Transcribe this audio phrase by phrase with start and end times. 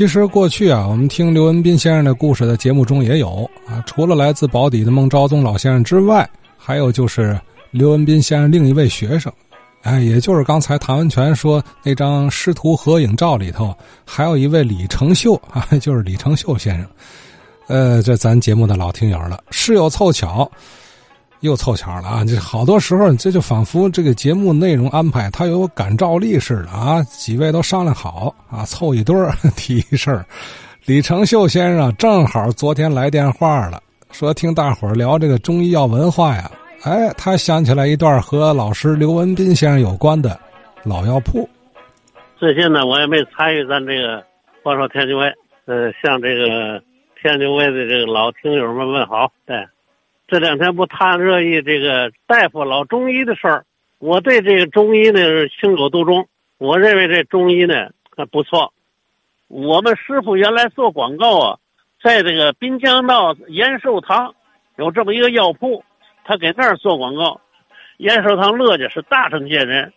[0.00, 6.26] 其实过去啊，我们听刘文斌先生的故事的节目中也有啊，除了来自保底的孟昭宗老先生之外，
[6.56, 7.38] 还有就是
[7.70, 9.30] 刘文斌先生另一位学生，
[9.82, 13.76] 哎，也就是刚才谭文全说那张师徒合影照里头，
[14.06, 16.86] 还有一位李成秀啊，就是李成秀先生。
[17.66, 20.50] 呃，这咱节目的老听友了，事有凑巧。
[21.40, 22.24] 又凑巧了啊！
[22.24, 27.02] 这好多时候，这就仿佛这个节目内容安排，它有感召力似的啊！
[27.04, 29.16] 几位都商量好啊，凑一堆
[29.56, 30.24] 提一事儿。
[30.84, 33.82] 李成秀先生正好昨天来电话了，
[34.12, 36.50] 说听大伙儿聊这个中医药文化呀，
[36.82, 40.38] 哎，他想起来一段和老师刘文斌先生有关的
[40.84, 41.48] 老药铺。
[42.38, 44.22] 最近呢，我也没参与咱这个
[44.62, 45.26] 话说天津卫，
[45.66, 46.82] 呃，向这个
[47.22, 49.56] 天津卫的这个老听友们问好，对。
[50.30, 53.64] 这两天不谈热议这个大夫老中医的事儿，
[53.98, 56.28] 我对这个中医呢是情有独钟。
[56.56, 58.72] 我认为这中医呢还不错。
[59.48, 61.58] 我们师傅原来做广告啊，
[62.00, 64.32] 在这个滨江道延寿堂
[64.76, 65.82] 有这么一个药铺，
[66.24, 67.40] 他给那儿做广告。
[67.96, 69.92] 延寿堂乐家是大城县人，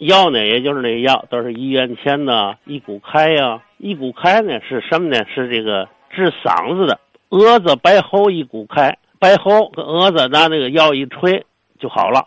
[0.00, 5.24] 药呢也就是那药都是一元钱呐，一股开呀，一股开呢是什么呢？
[5.34, 8.94] 是这个治嗓子的，蛾子白喉一股开。
[9.22, 11.46] 白喉跟蛾子拿那个药一吹
[11.78, 12.26] 就好了。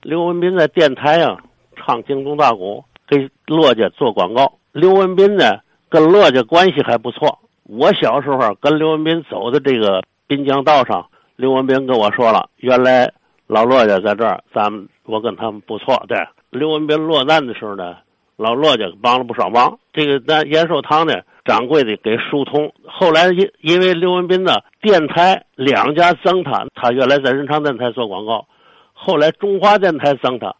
[0.00, 1.36] 刘文斌在电台啊
[1.76, 4.54] 唱京东大鼓，给乐家做广告。
[4.72, 5.58] 刘文斌呢
[5.90, 7.40] 跟乐家关系还不错。
[7.64, 13.12] 我小时候跟刘文斌走的这个滨江道上，刘文斌跟我说了，原来
[13.46, 16.02] 老乐家在这儿，咱们我跟他们不错。
[16.08, 16.16] 对，
[16.48, 17.96] 刘文斌落难的时候呢，
[18.38, 19.78] 老乐家帮了不少忙。
[19.92, 21.20] 这个咱延寿堂呢。
[21.50, 28.46] 掌柜的给疏通，后来因因为刘文斌呢，电台两家增他，他原来在人昌电台做广告，
[28.92, 30.54] 后来中华电台增他，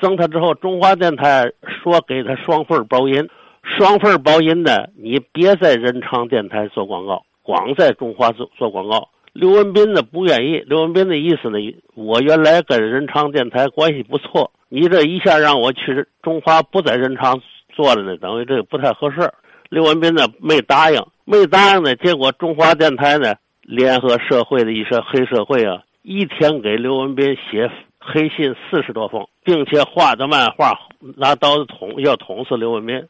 [0.00, 3.28] 增他之后，中华电台说给他双份包银，
[3.62, 9.10] 双份包银呢，你别在人昌电台做广告，光在中华做做广告。
[9.34, 11.58] 刘文斌呢不愿意，刘文斌的意思呢，
[11.94, 17.38] 我原来跟人昌电台关系不错，你这一下让我去中华不在人昌
[17.74, 19.30] 做了呢，等于这个不太合适。
[19.70, 27.70] 刘文斌呢没答应，没答应呢，结果中华电台呢联合社会的一些黑社会啊，一天给刘文斌写
[28.00, 30.76] 黑信四十多封，并且画的漫画，
[31.16, 33.06] 拿刀子捅要捅死刘文斌。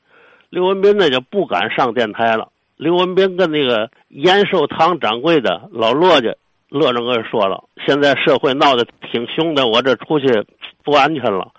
[0.51, 2.49] 刘文斌呢就不敢上电台了。
[2.77, 6.35] 刘文斌跟那个延寿堂掌柜的老骆家
[6.69, 10.45] 乐正哥说了，现在社会闹得挺凶的，我这出去
[10.85, 11.53] 不安全了。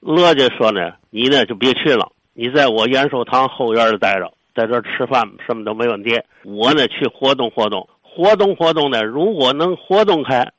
[0.00, 2.10] 乐家说呢，你呢就别去了。
[2.40, 6.18] 你在我延寿堂后院里待着，在这儿吃饭什么都没问题。
[6.42, 10.50] 我呢去活动活动，活动活动呢，如果能活动开，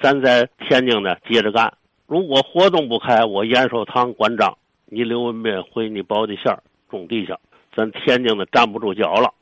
[0.00, 1.68] 咱在天津呢接着干；
[2.06, 6.58] 如果活动不开，我延寿堂关张，你刘文斌回你保底线
[6.88, 7.34] 种地去，
[7.74, 9.34] 咱天津呢站不住脚了。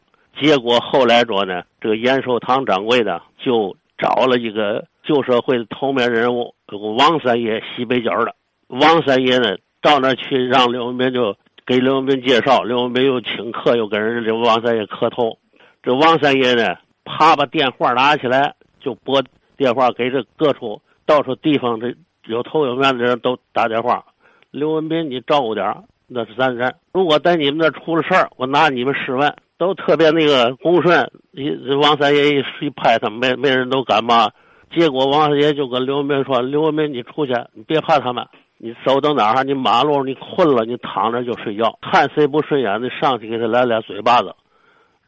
[0.42, 6.56] 结果后来着呢，这个延寿堂掌柜的就找了一个旧社会的头面人物，
[6.96, 8.34] 王三爷，西北角的
[8.66, 11.36] 王三爷呢，到那去让刘文斌就。
[11.66, 15.38] 给刘文斌介绍，刘文斌又请客，又跟人这王三爷磕头。
[15.82, 19.22] 这王三爷呢，啪把电话拿起来，就拨
[19.56, 21.94] 电话给这各处到处地方这
[22.26, 24.04] 有头有面的人都打电话。
[24.50, 25.74] 刘文斌，你照顾点
[26.06, 26.74] 那是咱人。
[26.92, 31.10] 如果在你们那出了事儿，我拿你们试问，都特别那个恭顺。
[31.32, 34.28] 一王三爷一一拍他们，没没人都敢骂。
[34.70, 38.26] 结果王三爷就跟刘文斌说：“刘文斌，你出去，你别怕他们。”
[38.58, 44.34] 你走到哪儿，你马路你困了，你躺着就睡觉，看谁不顺眼，你上去给他来俩嘴巴子，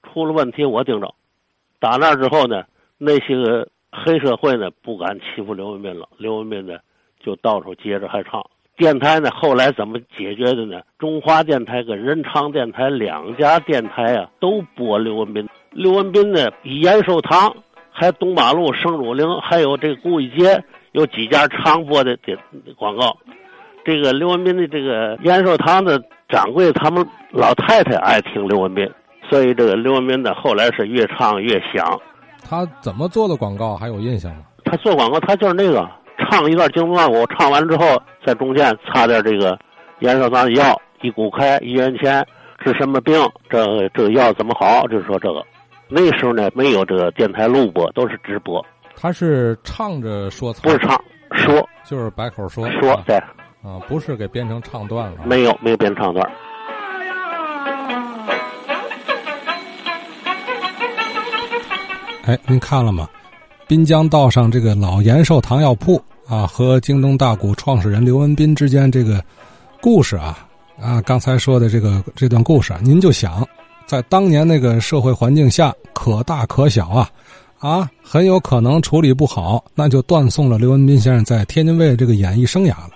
[0.03, 1.15] 出了问题我盯着。
[1.79, 2.65] 打那之后呢，
[2.99, 6.79] 那些个黑社会呢不敢欺负刘文斌了，刘文斌呢
[7.21, 8.45] 就到处接着还唱。
[8.77, 10.83] 电台呢后来怎么解决的呢？
[10.99, 15.49] 中华电台跟人昌电台两家电台啊都播刘文斌。
[15.71, 17.57] 刘文斌呢，延寿堂、
[17.91, 20.63] 还东马路、圣儒陵，还有这个古义街
[20.97, 22.37] 有几家常播的电
[22.75, 23.15] 广告。
[23.85, 28.91] 这个刘文斌的这个延寿堂的掌柜，他们老太太爱听刘文斌，
[29.29, 32.01] 所以这个刘文斌呢，后来是越唱越响。
[32.43, 34.39] 他怎么做的广告还有印象吗？
[34.65, 35.87] 他做广告，他就是那个
[36.19, 39.57] 唱一段京东大鼓，唱完之后在中间插点这个
[39.99, 42.27] 延寿堂的药，一股开一元钱
[42.65, 43.15] 治什么病？
[43.51, 44.89] 这这个药怎么好？
[44.89, 45.45] 就是说这个。
[45.89, 48.65] 那时候呢，没有这个电台录播，都是直播。
[48.99, 50.99] 他是唱着说词，不是唱
[51.33, 53.17] 说，就是白口说说对。
[53.63, 56.25] 啊，不是给编成唱段了，没有，没有编唱段。
[62.25, 63.09] 哎，您看了吗？
[63.67, 69.21] 滨江道上这个老延寿堂药铺啊，和京东大鼓创始人刘文斌之间这个
[69.81, 70.47] 故事啊
[70.81, 73.45] 啊，刚才说的这个这段故事啊，您就想，
[73.85, 77.11] 在当年那个社会环境下，可大可小啊，
[77.59, 82.91] 啊，很有可能处理不好，那就断送了刘文斌先生在天津卫这个演艺生涯了。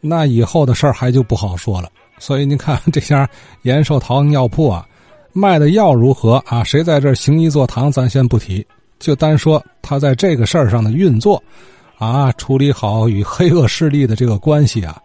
[0.00, 1.88] 那以后的事儿还就不好说了。
[2.18, 3.28] 所以您看这家
[3.62, 4.86] 延寿堂药铺啊，
[5.32, 6.64] 卖的药如何啊？
[6.64, 8.66] 谁在这行医坐堂，咱先不提，
[8.98, 11.42] 就单说他在这个事儿上的运作，
[11.98, 15.00] 啊，处理好与黑恶势力的这个关系啊。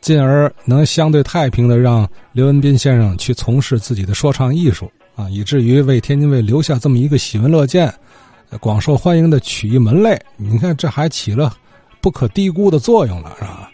[0.00, 7.92] 进而能相对太平的让刘文斌先生去从事自己的说唱艺术啊，以至于为天津卫留下这么一个喜闻乐见、
[8.60, 10.20] 广受欢迎的曲艺门类。
[10.36, 11.54] 你看，这还起了
[12.00, 13.70] 不可低估的作用了，是吧？